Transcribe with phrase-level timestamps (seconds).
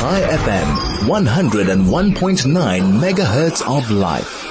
[0.00, 0.64] Chai FM,
[1.08, 4.46] 101.9 megahertz of life.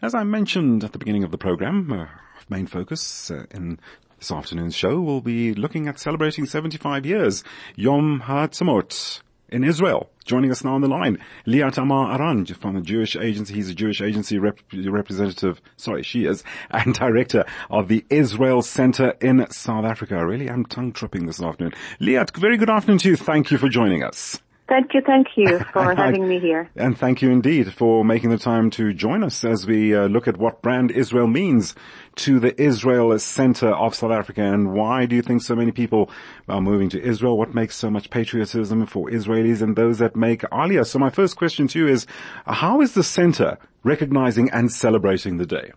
[0.00, 2.06] As I mentioned at the beginning of the program, uh,
[2.48, 3.80] main focus uh, in
[4.20, 7.42] this afternoon's show will be looking at celebrating 75 years,
[7.74, 10.08] Yom Ha'atzmaut in Israel.
[10.24, 11.18] Joining us now on the line,
[11.48, 13.54] Liat Amar Arran from the Jewish Agency.
[13.54, 19.14] He's a Jewish Agency rep- representative, sorry, she is, and director of the Israel Center
[19.20, 20.14] in South Africa.
[20.14, 21.72] Really, I really am tongue tripping this afternoon.
[22.00, 23.16] Liat, very good afternoon to you.
[23.16, 24.40] Thank you for joining us.
[24.66, 26.70] Thank you, thank you for having me here.
[26.74, 30.26] And thank you indeed for making the time to join us as we uh, look
[30.26, 31.74] at what brand Israel means
[32.16, 36.10] to the Israel Center of South Africa and why do you think so many people
[36.48, 37.36] are moving to Israel?
[37.36, 40.86] What makes so much patriotism for Israelis and those that make Aliyah?
[40.86, 42.06] So my first question to you is,
[42.46, 45.72] how is the center recognizing and celebrating the day?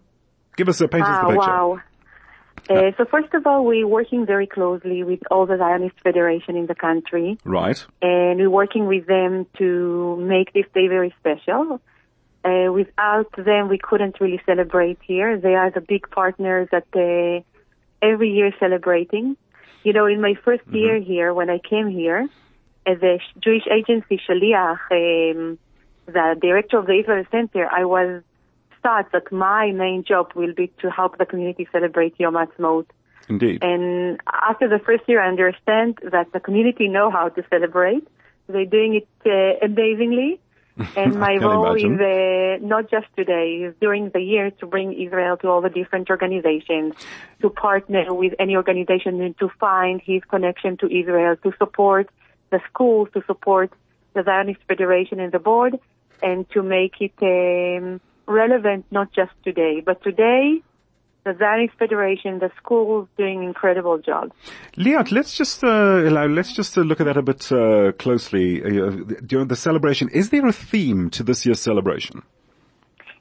[0.56, 1.52] Give us a paint us Ah, the picture.
[1.52, 1.80] wow.
[2.70, 6.66] Uh, so first of all, we're working very closely with all the Zionist Federation in
[6.66, 7.80] the country, Right.
[8.02, 11.80] and we're working with them to make this day very special.
[12.44, 15.38] Uh, without them, we couldn't really celebrate here.
[15.38, 17.42] They are the big partners that uh,
[18.06, 19.38] every year celebrating.
[19.84, 20.76] You know, in my 1st Mm-hmm.
[20.76, 22.28] year here, when I came here,
[22.86, 25.58] as a Jewish agency Shaliach, um,
[26.06, 28.24] the director of the Israel Center, I was
[28.84, 32.86] thought that my main job will be to help the community celebrate Yom Ha'atzmaut.
[33.30, 33.64] Indeed.
[33.64, 34.20] And
[34.50, 38.08] after the first year, I understand that the community know how to celebrate.
[38.48, 40.40] They're doing it uh, amazingly.
[40.96, 41.96] And my role imagine.
[41.96, 45.70] is uh, not just today, is during the year to bring Israel to all the
[45.70, 46.94] different organizations,
[47.42, 52.12] to partner with any organization and to find his connection to Israel, to support
[52.52, 53.74] the schools, to support
[54.14, 55.80] the Zionist Federation and the board,
[56.22, 60.62] and to make it um, relevant not just today, but today
[61.26, 64.32] the Zionist Federation, the schools doing incredible jobs.
[64.78, 68.64] Liat, let's just uh, allow- let's just uh, look at that a bit uh, closely.
[68.64, 68.92] Uh,
[69.26, 72.22] during the celebration, is there a theme to this year's celebration?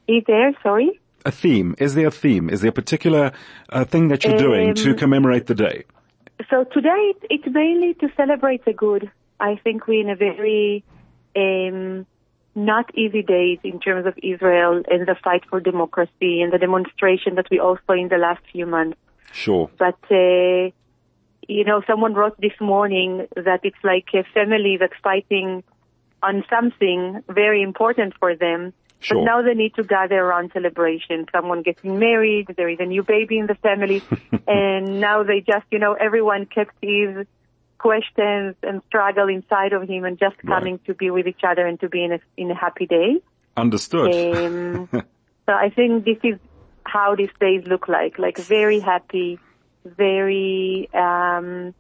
[0.07, 1.01] Is there, sorry?
[1.25, 1.75] A theme?
[1.79, 2.49] Is there a theme?
[2.49, 3.33] Is there a particular
[3.71, 5.83] uh, thing that you're doing to Um, commemorate the day?
[6.49, 9.11] So today it's mainly to celebrate the good.
[9.41, 10.85] I think we're in a very
[11.35, 12.07] um,
[12.57, 17.35] not easy days in terms of Israel and the fight for democracy and the demonstration
[17.37, 18.99] that we all saw in the last few months.
[19.33, 19.71] Sure.
[19.79, 20.71] But uh,
[21.49, 25.63] you know, someone wrote this morning that it's like a family that's fighting
[26.23, 28.73] on something very important for them.
[29.01, 29.19] Sure.
[29.19, 31.27] But now they need to gather around celebration.
[31.31, 34.03] Someone getting married, there is a new baby in the family,
[34.49, 37.27] and now they just, you know, everyone kept his
[37.87, 40.55] questions and struggle inside of him and just Right.
[40.55, 43.21] coming to be with each other and to be in a, in a happy day.
[43.57, 44.11] Understood.
[44.13, 44.89] Um,
[45.47, 46.39] so I think this is
[46.85, 49.39] how these days look like, like very happy,
[49.85, 51.75] very um,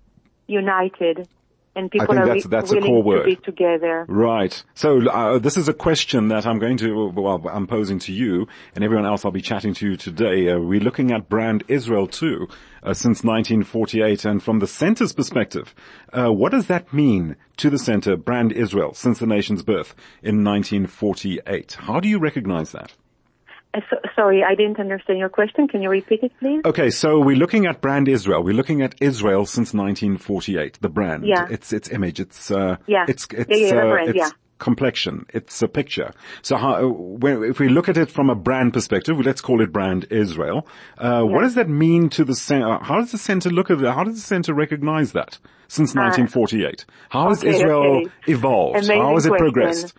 [0.47, 1.28] united,
[1.77, 3.25] and people think are that's- wi- that's a willing to word.
[3.27, 4.05] be together.
[4.09, 4.61] Right.
[4.75, 8.49] So uh, this is a question that I'm going to, well, I'm posing to you
[8.75, 10.49] and everyone else I'll be chatting to you today.
[10.51, 12.49] Uh, we're looking at brand Israel too,
[12.83, 15.75] uh, since 1948, and from the center's perspective,
[16.13, 20.43] uh, what does that mean to the center, brand Israel, since the nation's birth in
[20.45, 21.77] 1948?
[21.81, 22.93] How do you recognize that?
[23.75, 25.69] Uh, so, sorry, I didn't understand your question.
[25.69, 26.62] Can you repeat it, please?
[26.65, 28.43] Okay, so we're looking at brand Israel.
[28.43, 30.78] We're looking at Israel since 1948.
[30.81, 31.47] The brand, Yeah.
[31.50, 33.04] its its image, its uh, Yeah.
[33.09, 34.31] its its, Yeah, yeah, uh, brand, its yeah.
[34.59, 35.27] complexion.
[35.34, 36.12] It's a picture.
[36.43, 39.72] So how, when, if we look at it from a brand perspective, let's call it
[39.72, 40.66] brand Israel.
[40.97, 42.78] Uh, What does that mean to the center?
[42.83, 43.87] How does the center look at it?
[43.98, 45.38] How does the center recognize that
[45.69, 46.87] since 1948?
[47.10, 48.10] How has Uh, okay, Israel okay.
[48.28, 48.77] evolved?
[48.77, 49.44] Amazing how has it question.
[49.47, 49.94] progressed?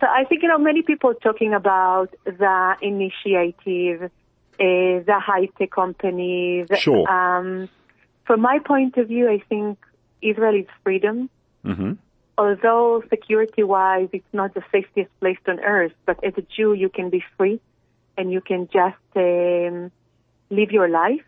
[0.00, 4.08] So I think, you know, many people talking about the initiative, uh,
[4.58, 6.68] the high-tech companies.
[6.78, 7.08] Sure.
[7.08, 7.68] Um,
[8.26, 9.78] from my point of view, I think
[10.22, 11.28] Israel is freedom.
[11.64, 11.92] hmm
[12.38, 17.10] Although security-wise, it's not the safest place on earth, but as a Jew, you can
[17.10, 17.60] be free
[18.16, 19.92] and you can just um,
[20.48, 21.20] live your life.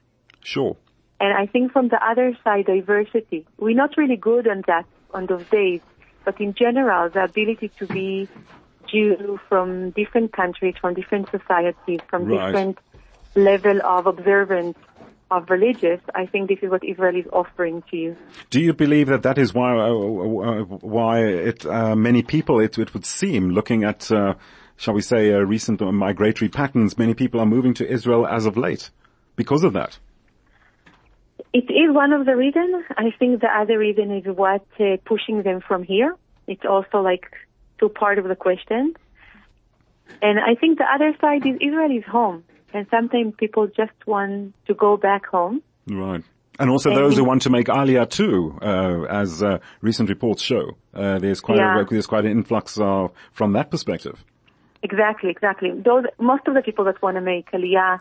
[0.43, 0.75] Sure.
[1.21, 3.47] And I think from the other side, diversity.
[3.59, 5.83] We're not really good on that on those days,
[6.25, 8.29] but in general, the ability to be
[8.91, 12.47] Jew from different countries, from different societies, from Right.
[12.47, 12.79] different
[13.35, 14.77] level of observance
[15.31, 18.17] of religious, I think this is what Israel is offering to you.
[18.51, 22.79] Do you believe that that is why uh, uh, why it uh, many people it,
[22.79, 24.35] it would seem looking at uh,
[24.77, 28.57] shall we say uh, recent migratory patterns many people are moving to Israel as of
[28.57, 28.91] late
[29.37, 29.99] because of that.
[31.53, 32.85] It is one of the reasons.
[32.97, 36.17] I think the other reason is what uh, pushing them from here.
[36.47, 37.25] It's also like
[37.79, 38.95] two part of the question.
[40.21, 42.45] And I think the other side is Israel is home.
[42.75, 45.63] And sometimes people just want to go back home.
[45.87, 46.23] Right.
[46.59, 50.43] And also And those who want to make Aliyah too, uh, as uh, recent reports
[50.43, 50.77] show.
[50.95, 51.81] Uh, there's quite Yeah.
[51.81, 54.23] a, there's quite an influx uh, from that perspective.
[54.83, 55.71] Exactly, exactly.
[55.71, 58.01] Those most of the people that want to make Aliyah,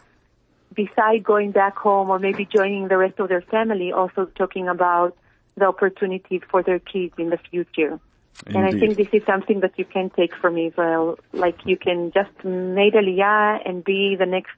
[0.74, 5.16] beside going back home or maybe joining the rest of their family, also talking about
[5.58, 8.00] the opportunities for their kids in the future.
[8.48, 11.20] And I think this is something that you can take from Israel.
[11.32, 14.52] Like you can just make Aliyah and be the next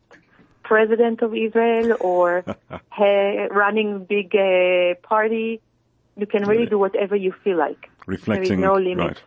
[0.63, 2.45] president of Israel or
[2.89, 5.61] ha- running big uh, party.
[6.15, 7.89] You can really do whatever you feel like.
[8.05, 8.97] reflecting, there is no limit.
[8.97, 9.21] right.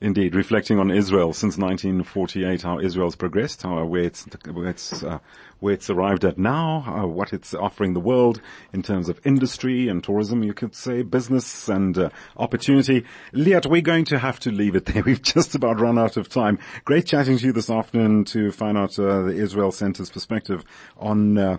[0.00, 5.18] Indeed, reflecting on Israel since 1948, how Israel's progressed, how where it's where it's uh,
[5.58, 8.40] where it's arrived at now, uh, what it's offering the world
[8.72, 13.04] in terms of industry and tourism, you could say, business and uh, opportunity.
[13.32, 15.02] Liat, we're going to have to leave it there.
[15.06, 16.60] We've just about run out of time.
[16.84, 20.64] Great chatting to you this afternoon to find out uh, the Israel Center's perspective
[20.96, 21.58] on.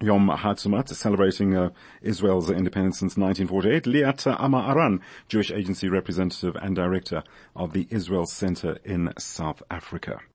[0.00, 1.70] Yom Ha'atzmaut, celebrating uh,
[2.02, 3.84] Israel's independence since 1948.
[3.84, 7.22] Liat Amar Arran, Jewish Agency representative and director
[7.54, 10.20] of the Israel Center in South Africa.